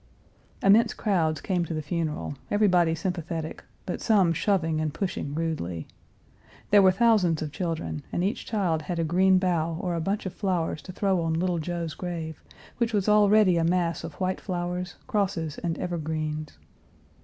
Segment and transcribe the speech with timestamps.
[0.63, 5.87] Immense crowds came to the funeral, everybody sympathetic, but some shoving and pushing rudely.
[6.71, 10.25] There were thousands of children, and each child had a green bough or a bunch
[10.25, 12.43] of flowers to throw on little Joe's grave,
[12.79, 16.57] which was already a mass of white flowers, crosses, and evergreens.